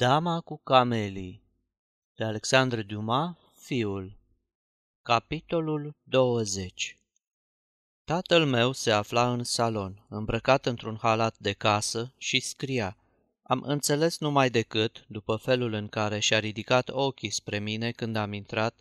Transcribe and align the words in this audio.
Dama 0.00 0.40
cu 0.40 0.60
camelii 0.64 1.42
de 2.14 2.24
Alexandre 2.24 2.82
Dumas, 2.82 3.36
fiul 3.58 4.18
Capitolul 5.02 5.96
20 6.02 6.96
Tatăl 8.04 8.46
meu 8.46 8.72
se 8.72 8.90
afla 8.90 9.32
în 9.32 9.44
salon, 9.44 10.06
îmbrăcat 10.08 10.66
într-un 10.66 10.98
halat 11.00 11.38
de 11.38 11.52
casă 11.52 12.14
și 12.18 12.40
scria. 12.40 12.96
Am 13.42 13.62
înțeles 13.66 14.18
numai 14.18 14.50
decât, 14.50 15.04
după 15.08 15.36
felul 15.36 15.72
în 15.72 15.88
care 15.88 16.18
și-a 16.18 16.38
ridicat 16.38 16.88
ochii 16.88 17.30
spre 17.30 17.58
mine 17.58 17.90
când 17.90 18.16
am 18.16 18.32
intrat, 18.32 18.74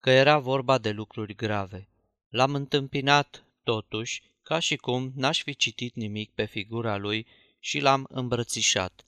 că 0.00 0.10
era 0.10 0.38
vorba 0.38 0.78
de 0.78 0.90
lucruri 0.90 1.34
grave. 1.34 1.88
L-am 2.28 2.54
întâmpinat, 2.54 3.44
totuși, 3.62 4.22
ca 4.42 4.58
și 4.58 4.76
cum 4.76 5.12
n-aș 5.14 5.42
fi 5.42 5.56
citit 5.56 5.94
nimic 5.94 6.30
pe 6.34 6.44
figura 6.44 6.96
lui 6.96 7.26
și 7.58 7.80
l-am 7.80 8.06
îmbrățișat. 8.08 9.06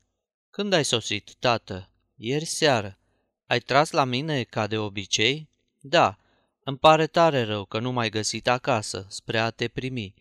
Când 0.50 0.72
ai 0.72 0.84
sosit, 0.84 1.34
tată? 1.34 1.90
Ieri 2.16 2.44
seară. 2.44 2.98
Ai 3.46 3.60
tras 3.60 3.90
la 3.90 4.04
mine 4.04 4.42
ca 4.42 4.66
de 4.66 4.78
obicei? 4.78 5.48
Da. 5.80 6.18
Îmi 6.64 6.78
pare 6.78 7.06
tare 7.06 7.42
rău 7.42 7.64
că 7.64 7.78
nu 7.78 7.92
m-ai 7.92 8.10
găsit 8.10 8.48
acasă, 8.48 9.06
spre 9.08 9.38
a 9.38 9.50
te 9.50 9.68
primi. 9.68 10.14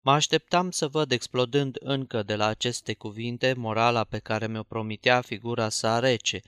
Mă 0.00 0.12
așteptam 0.12 0.70
să 0.70 0.88
văd 0.88 1.12
explodând 1.12 1.76
încă 1.80 2.22
de 2.22 2.36
la 2.36 2.46
aceste 2.46 2.94
cuvinte 2.94 3.52
morala 3.52 4.04
pe 4.04 4.18
care 4.18 4.46
mi-o 4.46 4.62
promitea 4.62 5.20
figura 5.20 5.68
sa 5.68 5.98
rece, 5.98 6.42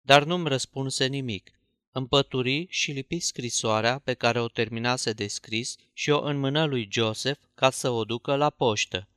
dar 0.00 0.24
nu-mi 0.24 0.48
răspunse 0.48 1.06
nimic. 1.06 1.50
Împături 1.92 2.66
și 2.70 2.92
lipi 2.92 3.18
scrisoarea 3.20 3.98
pe 3.98 4.14
care 4.14 4.40
o 4.40 4.48
terminase 4.48 5.12
de 5.12 5.26
scris 5.26 5.76
și 5.92 6.10
o 6.10 6.22
înmână 6.22 6.64
lui 6.64 6.88
Joseph 6.90 7.40
ca 7.54 7.70
să 7.70 7.90
o 7.90 8.04
ducă 8.04 8.36
la 8.36 8.50
poștă. 8.50 9.08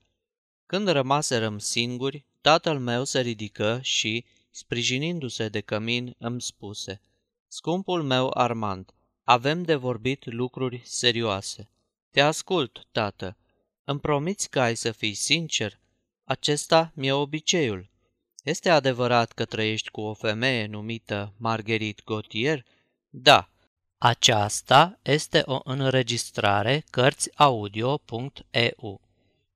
Când 0.66 0.88
rămaserăm 0.88 1.60
singuri, 1.60 2.26
Tatăl 2.41 2.80
meu 2.80 3.04
se 3.04 3.20
ridică 3.20 3.80
și, 3.81 4.26
sprijinindu-se 4.49 5.49
de 5.49 5.62
cămin, 5.62 6.16
îmi 6.18 6.41
spuse, 6.41 7.02
Scumpul 7.48 8.04
meu 8.04 8.32
Armand, 8.34 8.93
avem 9.24 9.63
de 9.63 9.76
vorbit 9.76 10.26
lucruri 10.26 10.82
serioase. 10.84 11.70
Te 12.10 12.21
ascult, 12.21 12.88
tată. 12.91 13.38
Îmi 13.84 13.99
promiți 13.99 14.49
că 14.49 14.62
ai 14.62 14.76
să 14.76 14.91
fii 14.91 15.13
sincer? 15.13 15.79
Acesta 16.24 16.91
mi-e 16.96 17.12
obiceiul. 17.12 17.90
Este 18.44 18.70
adevărat 18.70 19.32
că 19.32 19.46
trăiești 19.46 19.90
cu 19.90 20.01
o 20.01 20.13
femeie 20.13 20.66
numită 20.66 21.34
Marguerite 21.38 22.01
Gautier? 22.05 22.66
Da. 23.10 23.49
Aceasta 23.98 24.99
este 25.01 25.41
o 25.46 25.60
înregistrare 25.63 26.84
Cărțiaudio.eu. 26.90 29.01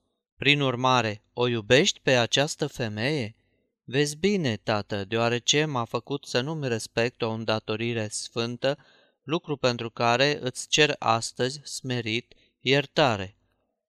Prin 0.43 0.61
urmare, 0.61 1.23
o 1.33 1.47
iubești 1.47 1.99
pe 1.99 2.11
această 2.11 2.67
femeie? 2.67 3.35
Vezi 3.83 4.15
bine, 4.17 4.57
tată, 4.57 5.05
deoarece 5.05 5.65
m-a 5.65 5.85
făcut 5.85 6.25
să 6.25 6.41
nu-mi 6.41 6.67
respect 6.67 7.21
o 7.21 7.29
îndatorire 7.29 8.07
sfântă, 8.07 8.77
lucru 9.21 9.57
pentru 9.57 9.89
care 9.89 10.39
îți 10.41 10.67
cer 10.67 10.95
astăzi, 10.99 11.61
smerit, 11.63 12.33
iertare. 12.59 13.37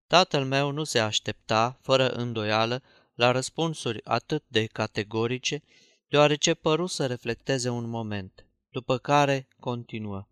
Tatăl 0.06 0.44
meu 0.44 0.70
nu 0.70 0.84
se 0.84 0.98
aștepta, 0.98 1.78
fără 1.82 2.08
îndoială, 2.08 2.82
la 3.14 3.30
răspunsuri 3.30 4.04
atât 4.04 4.44
de 4.48 4.66
categorice, 4.66 5.62
deoarece 6.08 6.54
păru 6.54 6.86
să 6.86 7.06
reflecteze 7.06 7.68
un 7.68 7.88
moment, 7.88 8.46
după 8.68 8.98
care 8.98 9.48
continuă. 9.60 10.28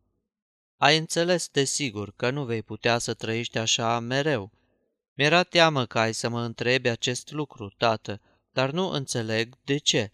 Ai 0.77 0.97
înțeles, 0.97 1.49
desigur, 1.49 2.13
că 2.17 2.31
nu 2.31 2.45
vei 2.45 2.63
putea 2.63 2.99
să 2.99 3.15
trăiești 3.15 3.59
așa 3.59 3.99
mereu, 3.99 4.59
mi-era 5.21 5.43
teamă 5.43 5.87
că 5.87 5.99
ai 5.99 6.15
să 6.15 6.29
mă 6.29 6.41
întrebi 6.41 6.89
acest 6.89 7.31
lucru, 7.31 7.73
tată, 7.77 8.21
dar 8.53 8.71
nu 8.71 8.89
înțeleg 8.89 9.59
de 9.65 9.77
ce. 9.77 10.13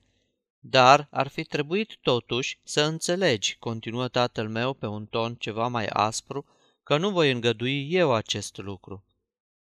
Dar 0.59 1.09
ar 1.11 1.29
fi 1.29 1.45
trebuit 1.45 1.99
totuși 2.03 2.59
să 2.63 2.83
înțelegi, 2.83 3.57
continuă 3.59 4.09
tatăl 4.09 4.49
meu 4.49 4.73
pe 4.73 4.87
un 4.87 5.07
ton 5.07 5.35
ceva 5.35 5.67
mai 5.69 5.87
aspru, 5.87 6.47
că 6.83 6.97
nu 6.97 7.11
voi 7.11 7.31
îngădui 7.31 7.93
eu 7.93 8.13
acest 8.13 8.57
lucru. 8.57 9.05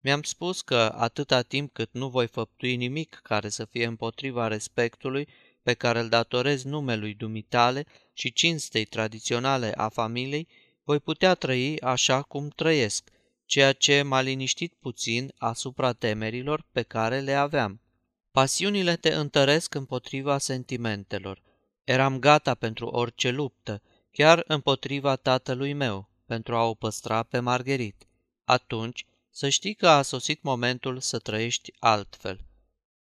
Mi-am 0.01 0.23
spus 0.23 0.61
că 0.61 0.95
atâta 0.97 1.43
timp 1.43 1.73
cât 1.73 1.89
nu 1.93 2.09
voi 2.09 2.27
făptui 2.27 2.77
nimic 2.77 3.21
care 3.23 3.49
să 3.49 3.65
fie 3.65 3.87
împotriva 3.87 4.49
respectului 4.49 5.29
pe 5.63 5.75
care 5.75 5.99
îl 5.99 6.09
datorez 6.09 6.63
numelui 6.63 7.15
dumitale 7.15 7.87
și 8.13 8.33
cinstei 8.33 8.85
tradiționale 8.85 9.73
a 9.77 9.89
familiei, 9.89 10.49
voi 10.85 10.99
putea 10.99 11.35
trăi 11.35 11.81
așa 11.81 12.23
cum 12.23 12.49
trăiesc– 12.49 13.09
ceea 13.51 13.73
ce 13.73 14.03
m-a 14.03 14.21
liniștit 14.21 14.75
puțin 14.81 15.33
asupra 15.39 15.93
temerilor 15.93 16.65
pe 16.73 16.83
care 16.83 17.21
le 17.21 17.33
aveam. 17.33 17.81
Pasiunile 18.31 18.97
te 18.97 19.15
întăresc 19.15 19.75
împotriva 19.75 20.39
sentimentelor. 20.39 21.43
Eram 21.85 22.19
gata 22.19 22.55
pentru 22.55 22.87
orice 22.87 23.31
luptă, 23.31 23.83
chiar 24.11 24.45
împotriva 24.47 25.17
tatălui 25.17 25.73
meu, 25.73 26.09
pentru 26.27 26.57
a 26.57 26.63
o 26.63 26.75
păstra 26.75 27.23
pe 27.23 27.39
Margherit. 27.39 28.07
Atunci, 28.45 29.05
să 29.31 29.49
știi 29.49 29.75
că 29.75 29.89
a 29.89 30.03
sosit 30.03 30.43
momentul 30.43 31.01
să 31.01 31.19
trăiești 31.19 31.73
altfel. 31.79 32.41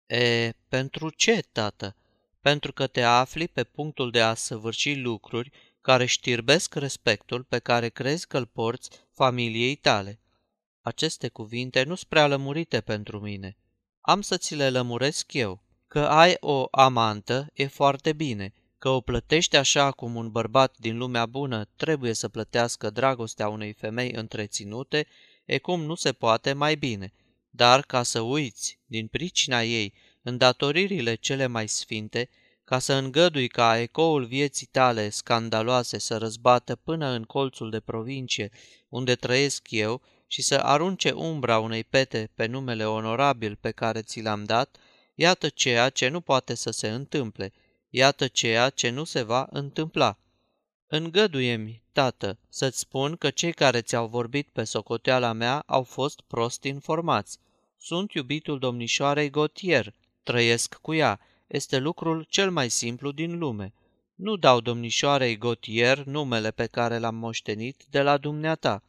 E, 0.08 0.52
pentru 0.68 1.10
ce, 1.10 1.44
tată? 1.52 1.96
Pentru 2.42 2.74
că 2.74 2.88
te 2.88 3.02
afli 3.02 3.48
pe 3.48 3.64
punctul 3.64 4.12
de 4.12 4.22
a 4.22 4.34
săvârși 4.34 4.96
lucruri 4.96 5.52
care 5.82 6.06
știrbesc 6.06 6.76
respectul 6.76 7.44
pe 7.44 7.60
care 7.60 7.90
crezi 7.90 8.28
că 8.28 8.38
îl 8.38 8.46
porți 8.46 8.90
familiei 9.12 9.76
tale. 9.76 10.20
Aceste 10.86 11.28
cuvinte 11.28 11.84
nu 11.84 11.96
sunt 11.96 12.10
prea 12.10 12.28
lămurite 12.28 12.82
pentru 12.82 13.20
mine. 13.20 13.58
Am 14.02 14.22
să 14.22 14.38
ți 14.38 14.56
le 14.56 14.70
lămuresc 14.70 15.34
eu. 15.34 15.64
Că 15.88 16.00
ai 16.00 16.38
o 16.40 16.68
amantă 16.72 17.50
e 17.54 17.68
foarte 17.68 18.14
bine, 18.14 18.54
că 18.78 18.90
o 18.90 19.02
plătești 19.02 19.56
așa 19.56 19.92
cum 19.92 20.16
un 20.16 20.32
bărbat 20.32 20.78
din 20.78 20.98
lumea 20.98 21.26
bună 21.26 21.70
trebuie 21.76 22.14
să 22.14 22.30
plătească 22.30 22.90
dragostea 22.90 23.50
unei 23.50 23.74
femei 23.74 24.12
întreținute, 24.12 25.08
e 25.46 25.58
cum 25.58 25.84
nu 25.84 25.96
se 25.96 26.12
poate 26.12 26.54
mai 26.54 26.76
bine. 26.76 27.14
Dar 27.50 27.82
ca 27.82 28.04
să 28.04 28.20
uiți, 28.20 28.80
din 28.86 29.08
pricina 29.08 29.64
ei, 29.64 29.94
îndatoririle 30.22 31.16
cele 31.16 31.48
mai 31.48 31.68
sfinte, 31.68 32.30
ca 32.64 32.80
să 32.80 32.94
îngădui 32.94 33.48
ca 33.48 33.80
ecoul 33.80 34.26
vieții 34.26 34.68
tale 34.72 35.10
scandaloase 35.10 35.98
să 35.98 36.18
răzbată 36.18 36.76
până 36.76 37.08
în 37.08 37.24
colțul 37.24 37.70
de 37.70 37.80
provincie 37.80 38.50
unde 38.90 39.16
trăiesc 39.16 39.72
eu 39.72 40.02
și 40.28 40.42
să 40.42 40.56
arunce 40.56 41.12
umbra 41.12 41.60
unei 41.60 41.84
pete 41.84 42.30
pe 42.36 42.46
numele 42.46 42.88
onorabil 42.88 43.58
pe 43.62 43.72
care 43.72 44.02
ți 44.02 44.22
l-am 44.22 44.44
dat, 44.44 44.78
iată 45.16 45.50
ceea 45.50 45.90
ce 45.90 46.08
nu 46.08 46.22
poate 46.22 46.56
să 46.56 46.72
se 46.72 46.90
întâmple, 46.90 47.54
iată 47.90 48.28
ceea 48.28 48.70
ce 48.70 48.90
nu 48.90 49.04
se 49.04 49.22
va 49.22 49.48
întâmpla. 49.50 50.18
Îngăduie-mi, 50.88 51.84
tată, 51.92 52.38
să-ți 52.50 52.80
spun 52.80 53.16
că 53.16 53.30
cei 53.30 53.54
care 53.54 53.82
ți-au 53.82 54.08
vorbit 54.08 54.48
pe 54.48 54.64
socoteala 54.64 55.32
mea 55.32 55.64
au 55.66 55.84
fost 55.84 56.22
prost 56.22 56.64
informați. 56.64 57.40
Sunt 57.78 58.12
iubitul 58.12 58.60
domnișoarei 58.60 59.30
Gotier, 59.30 59.94
trăiesc 60.24 60.76
cu 60.76 60.94
ea, 60.94 61.20
este 61.48 61.78
lucrul 61.78 62.26
cel 62.30 62.52
mai 62.52 62.70
simplu 62.70 63.12
din 63.12 63.38
lume. 63.38 63.74
Nu 64.16 64.36
dau 64.36 64.60
domnișoarei 64.60 65.38
Gotier 65.38 66.04
numele 66.04 66.52
pe 66.52 66.66
care 66.66 66.98
l-am 66.98 67.16
moștenit 67.16 67.86
de 67.90 68.02
la 68.02 68.18
dumneata. 68.18 68.84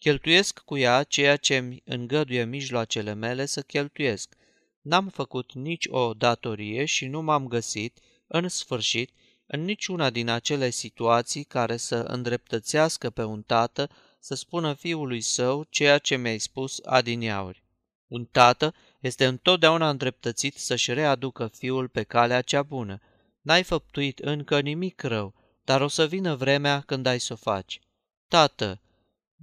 Cheltuiesc 0.00 0.58
cu 0.58 0.76
ea 0.76 1.02
ceea 1.02 1.36
ce 1.36 1.56
îmi 1.56 1.82
îngăduie 1.84 2.44
mijloacele 2.44 3.12
mele 3.12 3.46
să 3.46 3.62
cheltuiesc. 3.62 4.34
N-am 4.80 5.08
făcut 5.08 5.52
nici 5.52 5.86
o 5.90 6.14
datorie 6.14 6.84
și 6.84 7.06
nu 7.06 7.22
m-am 7.22 7.46
găsit, 7.46 7.98
în 8.26 8.48
sfârșit, 8.48 9.10
în 9.46 9.64
niciuna 9.64 10.10
din 10.10 10.28
acele 10.28 10.70
situații 10.70 11.44
care 11.44 11.76
să 11.76 11.96
îndreptățească 11.96 13.10
pe 13.10 13.22
un 13.22 13.42
tată 13.42 13.90
să 14.20 14.34
spună 14.34 14.74
fiului 14.74 15.20
său 15.20 15.66
ceea 15.70 15.98
ce 15.98 16.16
mi-ai 16.16 16.38
spus 16.38 16.80
adineauri. 16.84 17.62
Un 18.06 18.24
tată 18.24 18.74
este 19.00 19.26
întotdeauna 19.26 19.90
îndreptățit 19.90 20.56
să-și 20.56 20.92
readucă 20.92 21.46
fiul 21.46 21.88
pe 21.88 22.02
calea 22.02 22.40
cea 22.40 22.62
bună. 22.62 23.00
N-ai 23.40 23.62
făptuit 23.62 24.18
încă 24.18 24.60
nimic 24.60 25.02
rău, 25.02 25.34
dar 25.64 25.80
o 25.80 25.88
să 25.88 26.06
vină 26.06 26.34
vremea 26.34 26.80
când 26.86 27.06
ai 27.06 27.20
să 27.20 27.32
o 27.32 27.36
faci. 27.36 27.80
Tată, 28.28 28.80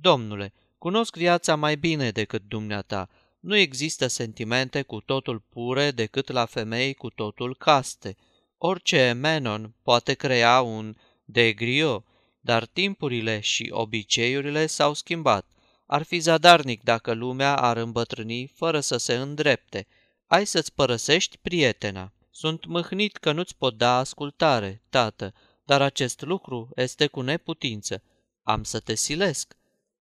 Domnule, 0.02 0.54
cunosc 0.78 1.16
viața 1.16 1.56
mai 1.56 1.76
bine 1.76 2.12
decât 2.12 2.44
dumneata. 2.48 3.10
Nu 3.40 3.56
există 3.56 4.08
sentimente 4.08 4.82
cu 4.82 5.00
totul 5.00 5.40
pure 5.40 5.92
decât 5.92 6.32
la 6.32 6.46
femei 6.46 6.94
cu 6.94 7.10
totul 7.10 7.56
caste. 7.56 8.16
Orice 8.58 9.12
Menon 9.12 9.74
poate 9.84 10.14
crea 10.14 10.62
un 10.62 10.96
degrio, 11.26 12.04
dar 12.40 12.66
timpurile 12.66 13.40
și 13.40 13.70
obiceiurile 13.72 14.66
s-au 14.66 14.94
schimbat. 14.94 15.46
Ar 15.86 16.04
fi 16.04 16.20
zadarnic 16.20 16.84
dacă 16.84 17.14
lumea 17.14 17.56
ar 17.56 17.78
îmbătrâni 17.78 18.52
fără 18.56 18.80
să 18.80 18.98
se 18.98 19.16
îndrepte. 19.16 19.88
Ai 20.26 20.46
să-ți 20.46 20.74
părăsești 20.74 21.38
prietena. 21.38 22.14
Sunt 22.32 22.66
mâhnit 22.66 23.18
că 23.18 23.32
nu-ți 23.32 23.58
pot 23.58 23.78
da 23.78 23.98
ascultare, 23.98 24.82
tată, 24.90 25.34
dar 25.64 25.82
acest 25.82 26.22
lucru 26.22 26.70
este 26.76 27.08
cu 27.08 27.22
neputință. 27.22 28.04
Am 28.44 28.64
să 28.64 28.80
te 28.80 28.96
silesc. 28.96 29.57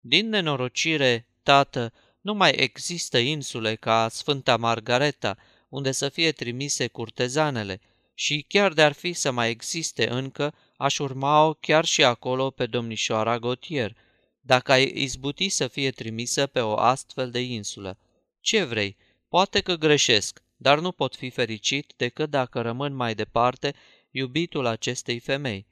Din 0.00 0.28
nenorocire, 0.28 1.26
tată, 1.42 1.92
nu 2.20 2.34
mai 2.34 2.50
există 2.50 3.18
insule 3.18 3.74
ca 3.74 4.08
Sfânta 4.08 4.56
Margareta, 4.56 5.36
unde 5.68 5.92
să 5.92 6.08
fie 6.08 6.32
trimise 6.32 6.86
curtezanele, 6.86 7.80
și 8.14 8.44
chiar 8.48 8.72
de-ar 8.72 8.92
fi 8.92 9.12
să 9.12 9.30
mai 9.30 9.50
existe 9.50 10.08
încă, 10.08 10.54
aș 10.76 10.98
urma-o 10.98 11.54
chiar 11.54 11.84
și 11.84 12.04
acolo 12.04 12.50
pe 12.50 12.66
domnișoara 12.66 13.38
Gotier, 13.38 13.96
dacă 14.40 14.72
ai 14.72 14.92
izbuti 14.94 15.48
să 15.48 15.68
fie 15.68 15.90
trimisă 15.90 16.46
pe 16.46 16.60
o 16.60 16.76
astfel 16.76 17.30
de 17.30 17.40
insulă. 17.40 17.98
Ce 18.40 18.64
vrei? 18.64 18.96
Poate 19.28 19.60
că 19.60 19.74
greșesc, 19.74 20.42
dar 20.56 20.78
nu 20.80 20.92
pot 20.92 21.16
fi 21.16 21.30
fericit 21.30 21.92
decât 21.96 22.30
dacă 22.30 22.60
rămân 22.60 22.94
mai 22.94 23.14
departe 23.14 23.74
iubitul 24.10 24.66
acestei 24.66 25.18
femei. 25.18 25.66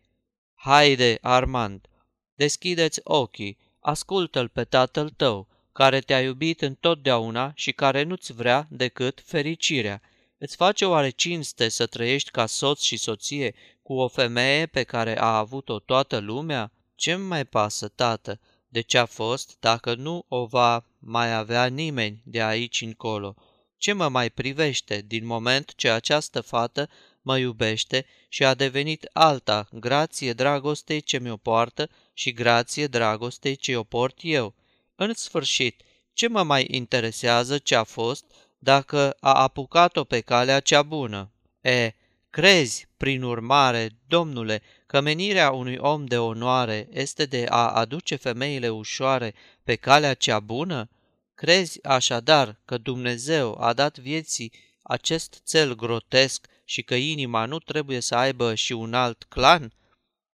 Haide, 0.55 1.19
Armand, 1.21 1.89
deschideți 2.35 3.01
ochii, 3.05 3.59
ascultă-l 3.81 4.49
pe 4.49 4.65
tatăl 4.65 5.11
tău, 5.11 5.49
care 5.73 6.01
te-a 6.01 6.23
iubit 6.23 6.63
întotdeauna 6.63 7.53
și 7.55 7.73
care 7.73 8.03
nu-ți 8.03 8.33
vrea 8.33 8.67
decât 8.71 9.23
fericirea. 9.25 10.03
Îți 10.39 10.57
face 10.57 10.85
oare 10.85 11.11
cinste 11.11 11.69
să 11.69 11.87
trăiești 11.87 12.31
ca 12.31 12.47
soț 12.47 12.81
și 12.81 12.97
soție 12.97 13.55
cu 13.83 13.95
o 13.95 14.09
femeie 14.09 14.67
pe 14.67 14.83
care 14.83 15.21
a 15.21 15.37
avut-o 15.37 15.79
toată 15.79 16.19
lumea? 16.19 16.73
Ce-mi 16.95 17.25
mai 17.25 17.45
pasă, 17.45 17.89
tată, 17.89 18.41
de 18.69 18.81
ce 18.81 18.99
a 18.99 19.05
fost 19.05 19.57
dacă 19.61 19.95
nu 19.95 20.25
o 20.29 20.47
va 20.47 20.85
mai 20.99 21.35
avea 21.35 21.67
nimeni 21.67 22.23
de 22.25 22.43
aici 22.43 22.81
încolo? 22.81 23.35
Ce 23.77 23.93
mă 23.93 24.09
mai 24.09 24.31
privește 24.31 25.05
din 25.07 25.27
moment 25.27 25.75
ce 25.75 25.91
această 25.91 26.41
fată 26.41 26.89
mă 27.29 27.39
iubește 27.39 28.07
și 28.29 28.45
a 28.45 28.55
devenit 28.55 29.09
alta, 29.13 29.69
grație 29.73 30.33
dragostei 30.33 31.01
ce 31.01 31.19
mi-o 31.19 31.37
poartă 31.37 31.89
și 32.13 32.33
grație 32.33 32.87
dragostei 32.87 33.57
ce 33.57 33.77
o 33.77 33.83
port 33.83 34.19
eu? 34.21 34.55
În 34.97 35.15
sfârșit, 35.15 35.83
ce 36.13 36.29
mă 36.29 36.43
mai 36.43 36.67
interesează 36.71 37.59
ce 37.59 37.75
a 37.75 37.85
fost 37.85 38.25
dacă 38.59 39.17
a 39.21 39.33
apucat-o 39.33 40.05
pe 40.05 40.21
calea 40.21 40.61
cea 40.61 40.83
bună? 40.83 41.31
E, 41.61 41.93
crezi, 42.31 42.87
prin 42.97 43.23
urmare, 43.23 43.91
domnule, 44.07 44.63
că 44.87 45.01
menirea 45.01 45.51
unui 45.51 45.77
om 45.77 46.05
de 46.05 46.19
onoare 46.19 46.89
este 46.93 47.25
de 47.25 47.47
a 47.49 47.69
aduce 47.71 48.17
femeile 48.17 48.69
ușoare 48.69 49.35
pe 49.65 49.75
calea 49.75 50.15
cea 50.15 50.41
bună? 50.41 50.89
Crezi 51.35 51.85
așadar 51.85 52.61
că 52.65 52.79
Dumnezeu 52.79 53.61
a 53.61 53.73
dat 53.73 53.99
vieții 53.99 54.53
acest 54.83 55.43
cel 55.47 55.75
grotesc 55.75 56.47
și 56.71 56.83
că 56.83 56.95
inima 56.95 57.45
nu 57.45 57.59
trebuie 57.59 58.01
să 58.01 58.15
aibă 58.15 58.55
și 58.55 58.73
un 58.73 58.95
alt 58.95 59.23
clan? 59.23 59.73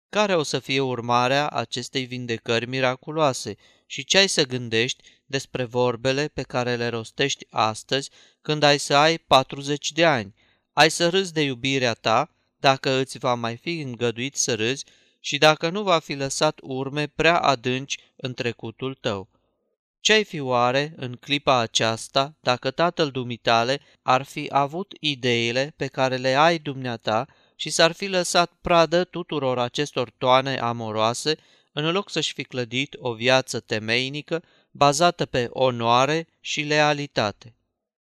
Care 0.08 0.34
o 0.36 0.42
să 0.42 0.58
fie 0.58 0.80
urmarea 0.80 1.48
acestei 1.48 2.04
vindecări 2.04 2.66
miraculoase 2.66 3.56
și 3.86 4.04
ce 4.04 4.18
ai 4.18 4.28
să 4.28 4.46
gândești 4.46 5.02
despre 5.26 5.64
vorbele 5.64 6.28
pe 6.28 6.42
care 6.42 6.76
le 6.76 6.88
rostești 6.88 7.46
astăzi 7.50 8.10
când 8.40 8.62
ai 8.62 8.78
să 8.78 8.94
ai 8.94 9.18
40 9.18 9.92
de 9.92 10.04
ani? 10.04 10.34
Ai 10.72 10.90
să 10.90 11.08
râzi 11.08 11.32
de 11.32 11.42
iubirea 11.42 11.94
ta 11.94 12.34
dacă 12.56 12.90
îți 12.90 13.18
va 13.18 13.34
mai 13.34 13.56
fi 13.56 13.80
îngăduit 13.80 14.36
să 14.36 14.54
râzi 14.54 14.84
și 15.20 15.38
dacă 15.38 15.68
nu 15.68 15.82
va 15.82 15.98
fi 15.98 16.14
lăsat 16.14 16.58
urme 16.62 17.06
prea 17.06 17.40
adânci 17.40 17.98
în 18.16 18.34
trecutul 18.34 18.94
tău. 18.94 19.28
Ce-ai 20.00 20.24
fi 20.24 20.40
oare 20.40 20.92
în 20.96 21.16
clipa 21.16 21.58
aceasta 21.58 22.36
dacă 22.40 22.70
tatăl 22.70 23.10
dumitale 23.10 23.80
ar 24.02 24.22
fi 24.22 24.46
avut 24.48 24.94
ideile 25.00 25.74
pe 25.76 25.86
care 25.86 26.16
le 26.16 26.34
ai 26.34 26.58
dumneata 26.58 27.26
și 27.56 27.70
s-ar 27.70 27.92
fi 27.92 28.06
lăsat 28.06 28.52
pradă 28.60 29.04
tuturor 29.04 29.58
acestor 29.58 30.10
toane 30.10 30.58
amoroase 30.58 31.36
în 31.72 31.90
loc 31.90 32.10
să-și 32.10 32.32
fi 32.32 32.44
clădit 32.44 32.96
o 32.98 33.12
viață 33.12 33.60
temeinică 33.60 34.42
bazată 34.70 35.26
pe 35.26 35.48
onoare 35.50 36.26
și 36.40 36.60
lealitate. 36.60 37.54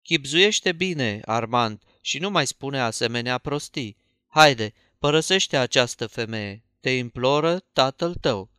Chipzuiește 0.02 0.72
bine, 0.72 1.20
Armand, 1.24 1.82
și 2.00 2.18
nu 2.18 2.30
mai 2.30 2.46
spune 2.46 2.80
asemenea 2.80 3.38
prostii. 3.38 3.96
Haide, 4.28 4.74
părăsește 4.98 5.56
această 5.56 6.06
femeie, 6.06 6.64
te 6.80 6.90
imploră 6.90 7.58
tatăl 7.58 8.14
tău. 8.14 8.50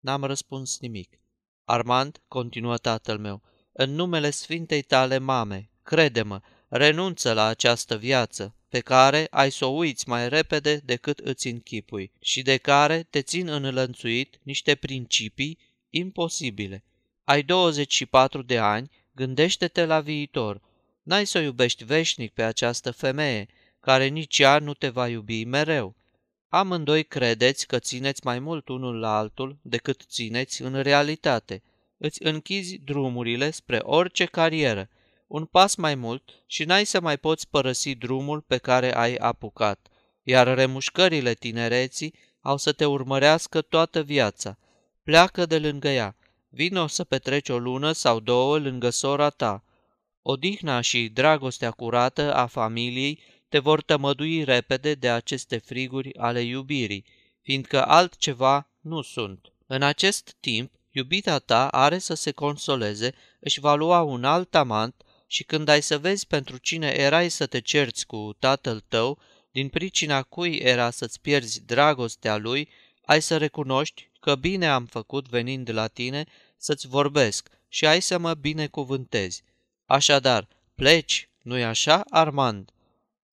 N-am 0.00 0.24
răspuns 0.24 0.78
nimic. 0.78 1.18
Armand, 1.70 2.20
continuă 2.28 2.76
tatăl 2.76 3.18
meu, 3.18 3.42
în 3.72 3.94
numele 3.94 4.30
Sfintei 4.30 4.82
tale 4.82 5.18
mame, 5.18 5.70
crede-mă, 5.82 6.40
renunță 6.68 7.32
la 7.32 7.44
această 7.44 7.96
viață, 7.96 8.54
pe 8.68 8.80
care 8.80 9.26
ai 9.30 9.50
să 9.50 9.64
o 9.64 9.68
uiți 9.68 10.08
mai 10.08 10.28
repede 10.28 10.76
decât 10.84 11.18
îți 11.18 11.48
închipui 11.48 12.12
și 12.20 12.42
de 12.42 12.56
care 12.56 13.06
te 13.10 13.22
țin 13.22 13.48
înlănțuit 13.48 14.38
niște 14.42 14.74
principii 14.74 15.58
imposibile. 15.90 16.84
Ai 17.24 17.42
24 17.42 18.42
de 18.42 18.58
ani, 18.58 18.90
gândește-te 19.14 19.84
la 19.84 20.00
viitor. 20.00 20.60
N-ai 21.02 21.26
să 21.26 21.38
o 21.38 21.40
iubești 21.40 21.84
veșnic 21.84 22.32
pe 22.32 22.42
această 22.42 22.90
femeie, 22.90 23.48
care 23.80 24.06
nici 24.06 24.38
ea 24.38 24.58
nu 24.58 24.74
te 24.74 24.88
va 24.88 25.08
iubi 25.08 25.44
mereu. 25.44 25.96
Amândoi 26.48 27.04
credeți 27.04 27.66
că 27.66 27.78
țineți 27.78 28.20
mai 28.24 28.38
mult 28.38 28.68
unul 28.68 28.98
la 28.98 29.16
altul 29.16 29.58
decât 29.62 30.02
țineți 30.08 30.62
în 30.62 30.82
realitate. 30.82 31.62
Îți 31.96 32.22
închizi 32.22 32.78
drumurile 32.78 33.50
spre 33.50 33.78
orice 33.82 34.24
carieră, 34.24 34.88
un 35.26 35.44
pas 35.44 35.74
mai 35.74 35.94
mult 35.94 36.42
și 36.46 36.64
n-ai 36.64 36.86
să 36.86 37.00
mai 37.00 37.16
poți 37.16 37.48
părăsi 37.48 37.94
drumul 37.94 38.40
pe 38.40 38.56
care 38.56 38.96
ai 38.96 39.14
apucat, 39.14 39.88
iar 40.22 40.54
remușcările 40.54 41.34
tinereții 41.34 42.14
au 42.40 42.56
să 42.56 42.72
te 42.72 42.84
urmărească 42.84 43.60
toată 43.60 44.02
viața. 44.02 44.58
Pleacă 45.02 45.46
de 45.46 45.58
lângă 45.58 45.88
ea, 45.88 46.16
vino 46.48 46.86
să 46.86 47.04
petreci 47.04 47.48
o 47.48 47.58
lună 47.58 47.92
sau 47.92 48.20
două 48.20 48.58
lângă 48.58 48.90
sora 48.90 49.30
ta. 49.30 49.64
Odihna 50.22 50.80
și 50.80 51.08
dragostea 51.08 51.70
curată 51.70 52.34
a 52.34 52.46
familiei 52.46 53.20
te 53.48 53.58
vor 53.58 53.82
tămădui 53.82 54.44
repede 54.44 54.94
de 54.94 55.10
aceste 55.10 55.58
friguri 55.58 56.16
ale 56.16 56.40
iubirii, 56.40 57.04
fiindcă 57.42 57.86
altceva 57.86 58.70
nu 58.80 59.02
sunt. 59.02 59.52
În 59.66 59.82
acest 59.82 60.36
timp, 60.40 60.72
iubita 60.90 61.38
ta 61.38 61.68
are 61.68 61.98
să 61.98 62.14
se 62.14 62.30
consoleze, 62.30 63.14
își 63.40 63.60
va 63.60 63.74
lua 63.74 64.02
un 64.02 64.24
alt 64.24 64.54
amant 64.54 65.02
și 65.26 65.44
când 65.44 65.68
ai 65.68 65.82
să 65.82 65.98
vezi 65.98 66.26
pentru 66.26 66.56
cine 66.56 66.94
erai 66.96 67.28
să 67.28 67.46
te 67.46 67.60
cerți 67.60 68.06
cu 68.06 68.36
tatăl 68.38 68.84
tău, 68.88 69.18
din 69.50 69.68
pricina 69.68 70.22
cui 70.22 70.56
era 70.56 70.90
să-ți 70.90 71.20
pierzi 71.20 71.64
dragostea 71.64 72.36
lui, 72.36 72.68
ai 73.04 73.22
să 73.22 73.36
recunoști 73.36 74.10
că 74.20 74.34
bine 74.34 74.68
am 74.68 74.86
făcut 74.86 75.28
venind 75.28 75.72
la 75.72 75.86
tine 75.86 76.24
să-ți 76.56 76.86
vorbesc 76.86 77.48
și 77.68 77.86
ai 77.86 78.00
să 78.00 78.18
mă 78.18 78.34
binecuvântezi. 78.34 79.42
Așadar, 79.86 80.48
pleci, 80.74 81.28
nu-i 81.42 81.64
așa, 81.64 82.02
Armand? 82.10 82.70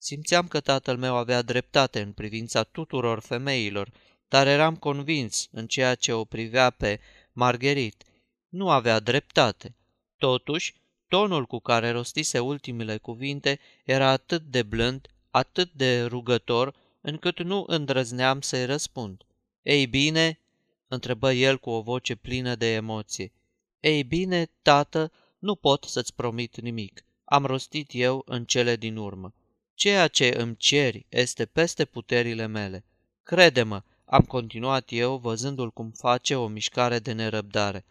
Simțeam 0.05 0.47
că 0.47 0.59
tatăl 0.59 0.97
meu 0.97 1.15
avea 1.15 1.41
dreptate 1.41 2.01
în 2.01 2.11
privința 2.11 2.63
tuturor 2.63 3.19
femeilor, 3.19 3.91
dar 4.27 4.47
eram 4.47 4.75
convins 4.75 5.47
în 5.51 5.67
ceea 5.67 5.95
ce 5.95 6.13
o 6.13 6.25
privea 6.25 6.69
pe 6.69 6.99
Margherit. 7.31 8.03
Nu 8.49 8.69
avea 8.69 8.99
dreptate. 8.99 9.75
Totuși, 10.17 10.73
tonul 11.07 11.45
cu 11.45 11.59
care 11.59 11.91
rostise 11.91 12.39
ultimele 12.39 12.97
cuvinte 12.97 13.59
era 13.83 14.09
atât 14.09 14.41
de 14.41 14.63
blând, 14.63 15.07
atât 15.29 15.71
de 15.71 16.03
rugător, 16.03 16.75
încât 17.01 17.43
nu 17.43 17.63
îndrăzneam 17.67 18.41
să-i 18.41 18.65
răspund. 18.65 19.25
Ei 19.61 19.87
bine, 19.87 20.39
întrebă 20.87 21.33
el 21.33 21.57
cu 21.57 21.69
o 21.69 21.81
voce 21.81 22.15
plină 22.15 22.55
de 22.55 22.73
emoție. 22.73 23.31
Ei 23.79 24.03
bine, 24.03 24.51
tată, 24.61 25.11
nu 25.39 25.55
pot 25.55 25.83
să-ți 25.83 26.15
promit 26.15 26.61
nimic. 26.61 27.05
Am 27.23 27.45
rostit 27.45 27.89
eu 27.93 28.21
în 28.25 28.45
cele 28.45 28.75
din 28.75 28.97
urmă. 28.97 29.33
Ceea 29.75 30.07
ce 30.07 30.33
îmi 30.37 30.55
ceri 30.57 31.05
este 31.09 31.45
peste 31.45 31.85
puterile 31.85 32.45
mele. 32.45 32.85
Crede-mă, 33.23 33.83
am 34.05 34.21
continuat 34.21 34.87
eu 34.89 35.17
văzându-l 35.17 35.71
cum 35.71 35.91
face 35.91 36.35
o 36.35 36.47
mișcare 36.47 36.99
de 36.99 37.11
nerăbdare. 37.11 37.85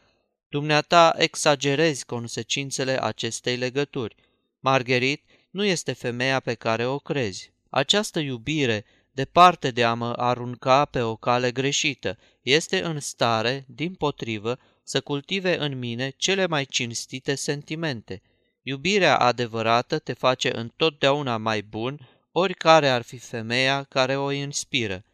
Dumneata 0.48 1.14
exagerezi 1.18 2.04
consecințele 2.04 3.02
acestei 3.02 3.56
legături. 3.56 4.14
Margherit 4.60 5.22
nu 5.50 5.64
este 5.64 5.92
femeia 5.92 6.40
pe 6.40 6.54
care 6.54 6.86
o 6.86 6.98
crezi. 6.98 7.52
Această 7.70 8.18
iubire, 8.18 8.84
departe 9.12 9.70
de 9.70 9.84
a 9.84 9.94
mă 9.94 10.12
arunca 10.12 10.84
pe 10.84 11.00
o 11.00 11.16
cale 11.16 11.52
greșită, 11.52 12.18
este 12.42 12.82
în 12.82 13.00
stare, 13.00 13.64
din 13.68 13.94
potrivă, 13.94 14.58
să 14.82 15.00
cultive 15.00 15.58
în 15.58 15.78
mine 15.78 16.14
cele 16.16 16.46
mai 16.46 16.64
cinstite 16.64 17.34
sentimente– 17.34 18.22
Iubirea 18.66 19.18
adevărată 19.18 19.98
te 19.98 20.12
face 20.12 20.56
întotdeauna 20.56 21.36
mai 21.36 21.62
bun, 21.62 22.08
oricare 22.32 22.88
ar 22.88 23.02
fi 23.02 23.18
femeia 23.18 23.82
care 23.82 24.16
o 24.16 24.30
inspiră. 24.30 25.04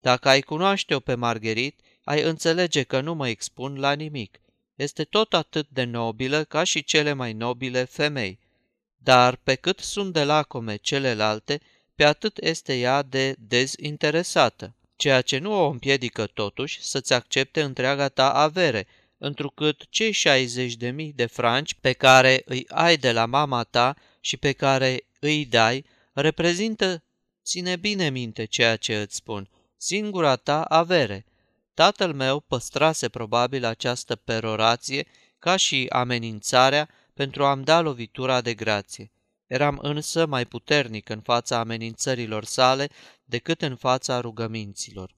Dacă 0.00 0.28
ai 0.28 0.40
cunoaște-o 0.40 1.00
pe 1.00 1.14
Margherit, 1.14 1.80
ai 2.04 2.22
înțelege 2.22 2.82
că 2.82 3.00
nu 3.00 3.14
mă 3.14 3.28
expun 3.28 3.78
la 3.78 3.92
nimic. 3.92 4.40
Este 4.74 5.04
tot 5.04 5.34
atât 5.34 5.68
de 5.68 5.84
nobilă 5.84 6.44
ca 6.44 6.64
și 6.64 6.84
cele 6.84 7.12
mai 7.12 7.32
nobile 7.32 7.84
femei. 7.84 8.38
Dar 8.96 9.36
pe 9.36 9.54
cât 9.54 9.78
sunt 9.78 10.12
de 10.12 10.24
lacome 10.24 10.76
celelalte, 10.76 11.60
pe 11.94 12.04
atât 12.04 12.38
este 12.38 12.78
ea 12.78 13.02
de 13.02 13.34
dezinteresată, 13.38 14.74
ceea 14.96 15.20
ce 15.20 15.38
nu 15.38 15.52
o 15.52 15.68
împiedică 15.68 16.26
totuși 16.26 16.82
să-ți 16.82 17.12
accepte 17.12 17.62
întreaga 17.62 18.08
ta 18.08 18.32
avere, 18.32 18.86
întrucât 19.20 19.82
cei 19.88 20.12
60 20.12 20.74
de 20.74 20.90
mii 20.90 21.12
de 21.12 21.26
franci 21.26 21.74
pe 21.74 21.92
care 21.92 22.42
îi 22.44 22.64
ai 22.68 22.96
de 22.96 23.12
la 23.12 23.26
mama 23.26 23.62
ta 23.64 23.96
și 24.20 24.36
pe 24.36 24.52
care 24.52 25.06
îi 25.18 25.46
dai, 25.46 25.84
reprezintă, 26.12 27.02
ține 27.44 27.76
bine 27.76 28.10
minte 28.10 28.44
ceea 28.44 28.76
ce 28.76 29.00
îți 29.00 29.14
spun, 29.14 29.48
singura 29.76 30.36
ta 30.36 30.62
avere. 30.62 31.24
Tatăl 31.74 32.12
meu 32.12 32.40
păstrase 32.40 33.08
probabil 33.08 33.64
această 33.64 34.16
perorație 34.16 35.06
ca 35.38 35.56
și 35.56 35.86
amenințarea 35.88 36.88
pentru 37.14 37.44
a-mi 37.44 37.64
da 37.64 37.80
lovitura 37.80 38.40
de 38.40 38.54
grație. 38.54 39.10
Eram 39.46 39.78
însă 39.82 40.26
mai 40.26 40.44
puternic 40.44 41.08
în 41.08 41.20
fața 41.20 41.58
amenințărilor 41.58 42.44
sale 42.44 42.88
decât 43.24 43.62
în 43.62 43.76
fața 43.76 44.20
rugăminților. 44.20 45.14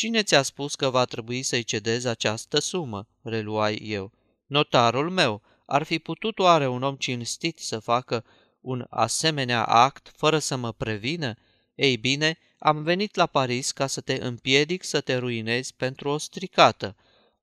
Cine 0.00 0.22
ți-a 0.22 0.42
spus 0.42 0.74
că 0.74 0.90
va 0.90 1.04
trebui 1.04 1.42
să-i 1.42 1.62
cedezi 1.62 2.06
această 2.06 2.60
sumă?" 2.60 3.08
reluai 3.22 3.74
eu. 3.74 4.12
Notarul 4.46 5.10
meu. 5.10 5.42
Ar 5.66 5.82
fi 5.82 5.98
putut 5.98 6.38
oare 6.38 6.68
un 6.68 6.82
om 6.82 6.96
cinstit 6.96 7.58
să 7.58 7.78
facă 7.78 8.24
un 8.60 8.86
asemenea 8.90 9.64
act 9.64 10.12
fără 10.16 10.38
să 10.38 10.56
mă 10.56 10.72
prevină? 10.72 11.34
Ei 11.74 11.96
bine, 11.96 12.38
am 12.58 12.82
venit 12.82 13.14
la 13.14 13.26
Paris 13.26 13.70
ca 13.70 13.86
să 13.86 14.00
te 14.00 14.18
împiedic 14.20 14.84
să 14.84 15.00
te 15.00 15.16
ruinezi 15.16 15.74
pentru 15.74 16.08
o 16.08 16.18
stricată. 16.18 16.96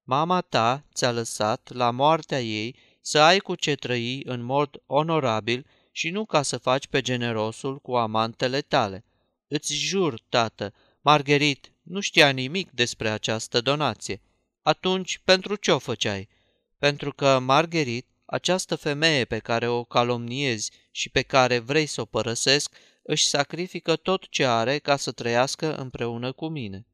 Mama 0.04 0.42
ta 0.42 0.86
ți-a 0.94 1.12
lăsat, 1.12 1.72
la 1.74 1.92
moartea 1.92 2.42
ei, 2.42 2.76
să 3.02 3.20
ai 3.20 3.40
cu 3.40 3.56
ce 3.56 3.76
trăi 3.76 4.22
în 4.26 4.42
mod 4.42 4.82
onorabil 4.86 5.66
și 5.92 6.10
nu 6.10 6.26
ca 6.26 6.42
să 6.42 6.58
faci 6.58 6.88
pe 6.88 7.02
generosul 7.02 7.80
cu 7.80 7.96
amantele 7.96 8.62
tale. 8.62 9.06
Îți 9.48 9.74
jur, 9.74 10.22
tată, 10.30 10.74
Margherit 11.08 11.72
nu 11.84 12.00
știa 12.00 12.30
nimic 12.30 12.72
despre 12.72 13.10
această 13.10 13.62
donație. 13.62 14.22
Atunci, 14.62 15.18
pentru 15.24 15.56
ce 15.56 15.72
o 15.72 15.80
făceai? 15.80 16.30
Pentru 16.78 17.14
că 17.14 17.40
Margherit, 17.40 18.08
această 18.26 18.76
femeie 18.76 19.26
pe 19.26 19.40
care 19.40 19.68
o 19.68 19.84
calomniezi 19.84 20.72
și 20.92 21.10
pe 21.10 21.22
care 21.22 21.60
vrei 21.60 21.86
să 21.86 22.02
o 22.02 22.06
părăsesc, 22.06 22.76
își 23.04 23.28
sacrifică 23.28 23.96
tot 23.96 24.30
ce 24.30 24.46
are 24.46 24.78
ca 24.78 24.98
să 24.98 25.12
trăiască 25.12 25.76
împreună 25.76 26.32
cu 26.32 26.48
mine. 26.48 26.86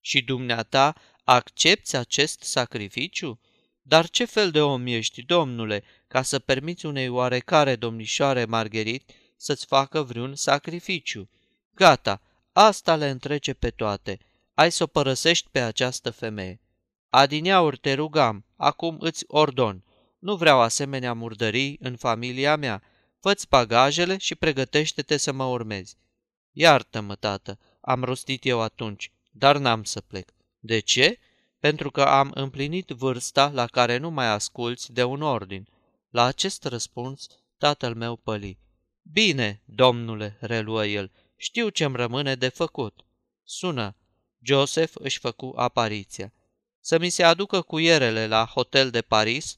Și 0.00 0.22
dumneata 0.22 0.94
accepti 1.24 1.96
acest 1.96 2.42
sacrificiu? 2.42 3.40
Dar 3.82 4.08
ce 4.08 4.24
fel 4.24 4.50
de 4.50 4.60
om 4.60 4.86
ești, 4.86 5.22
domnule, 5.22 5.84
ca 6.08 6.22
să 6.22 6.38
permiți 6.38 6.86
unei 6.86 7.08
oarecare 7.08 7.76
domnișoare 7.76 8.44
Margherit 8.44 9.10
să-ți 9.36 9.66
facă 9.66 10.02
vreun 10.02 10.34
sacrificiu? 10.34 11.30
Gata, 11.74 12.22
asta 12.52 12.96
le 12.96 13.10
întrece 13.10 13.52
pe 13.52 13.70
toate. 13.70 14.18
Ai 14.54 14.72
să 14.72 14.82
o 14.82 14.86
părăsești 14.86 15.48
pe 15.50 15.60
această 15.60 16.10
femeie. 16.10 16.60
Adineauri 17.08 17.76
te 17.76 17.92
rugam, 17.92 18.44
acum 18.56 18.96
îți 19.00 19.24
ordon. 19.26 19.84
Nu 20.18 20.36
vreau 20.36 20.60
asemenea 20.60 21.12
murdării 21.12 21.78
în 21.80 21.96
familia 21.96 22.56
mea. 22.56 22.82
Fă-ți 23.20 23.48
bagajele 23.48 24.16
și 24.16 24.34
pregătește-te 24.34 25.16
să 25.16 25.32
mă 25.32 25.44
urmezi. 25.44 25.96
Iartă-mă, 26.52 27.14
tată, 27.14 27.58
am 27.80 28.04
rostit 28.04 28.44
eu 28.44 28.60
atunci, 28.60 29.12
dar 29.30 29.56
n-am 29.58 29.84
să 29.84 30.00
plec. 30.00 30.32
De 30.58 30.78
ce? 30.78 31.18
Pentru 31.58 31.90
că 31.90 32.02
am 32.02 32.30
împlinit 32.34 32.88
vârsta 32.88 33.50
la 33.54 33.66
care 33.66 33.96
nu 33.96 34.10
mai 34.10 34.26
asculți 34.26 34.92
de 34.92 35.04
un 35.04 35.22
ordin. 35.22 35.68
La 36.10 36.24
acest 36.24 36.64
răspuns, 36.64 37.26
tatăl 37.58 37.94
meu 37.94 38.16
păli. 38.16 38.58
Bine, 39.02 39.62
domnule, 39.64 40.36
reluă 40.40 40.86
el, 40.86 41.10
știu 41.42 41.68
ce-mi 41.68 41.96
rămâne 41.96 42.34
de 42.34 42.48
făcut. 42.48 43.04
Sună. 43.44 43.96
Joseph 44.40 44.92
își 44.94 45.18
făcu 45.18 45.52
apariția. 45.56 46.32
Să 46.80 46.98
mi 46.98 47.08
se 47.08 47.22
aducă 47.22 47.62
cuierele 47.62 48.26
la 48.26 48.44
hotel 48.46 48.90
de 48.90 49.02
Paris, 49.02 49.56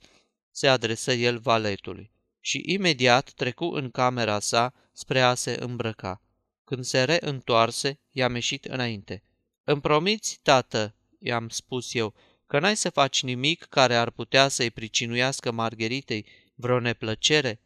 se 0.50 0.68
adresă 0.68 1.12
el 1.12 1.38
valetului 1.38 2.12
și 2.40 2.62
imediat 2.66 3.30
trecu 3.30 3.64
în 3.64 3.90
camera 3.90 4.40
sa 4.40 4.74
spre 4.92 5.20
a 5.20 5.34
se 5.34 5.56
îmbrăca. 5.60 6.22
Când 6.64 6.84
se 6.84 7.04
reîntoarse, 7.04 8.00
i-am 8.10 8.34
ieșit 8.34 8.64
înainte. 8.64 9.22
Îmi 9.64 9.80
promiți, 9.80 10.40
tată, 10.42 10.94
i-am 11.18 11.48
spus 11.48 11.94
eu, 11.94 12.14
că 12.46 12.58
n-ai 12.58 12.76
să 12.76 12.90
faci 12.90 13.22
nimic 13.22 13.64
care 13.64 13.94
ar 13.94 14.10
putea 14.10 14.48
să-i 14.48 14.70
pricinuiască 14.70 15.50
Margheritei 15.50 16.26
vreo 16.54 16.78
neplăcere? 16.78 17.60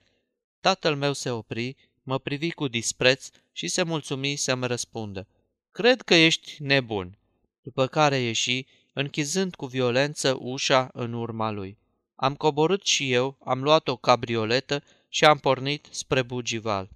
Tatăl 0.61 0.97
meu 0.97 1.13
se 1.13 1.31
opri, 1.31 1.77
mă 2.09 2.19
privi 2.19 2.51
cu 2.51 2.69
dispreț 2.69 3.29
și 3.53 3.69
se 3.69 3.83
mulțumi 3.83 4.37
să-mi 4.37 4.67
răspundă. 4.67 5.27
Cred 5.71 6.03
că 6.03 6.15
ești 6.15 6.63
nebun. 6.63 7.19
După 7.63 7.87
care 7.87 8.17
ieși, 8.17 8.67
închizând 8.93 9.55
cu 9.55 9.67
violență 9.67 10.37
ușa 10.41 10.91
în 10.93 11.13
urma 11.13 11.51
lui. 11.51 11.79
Am 12.15 12.37
coborât 12.37 12.85
și 12.85 13.13
eu, 13.13 13.37
am 13.45 13.63
luat 13.63 13.89
o 13.89 13.97
cabrioletă 13.97 14.83
și 15.09 15.25
am 15.25 15.39
pornit 15.39 15.87
spre 15.91 16.23
Bugival. 16.23 16.89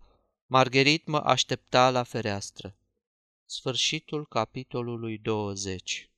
Margherit 0.46 1.06
mă 1.06 1.18
aștepta 1.18 1.90
la 1.90 2.02
fereastră. 2.02 2.76
Sfârșitul 3.44 4.26
capitolului 4.26 5.18
20 5.18 6.10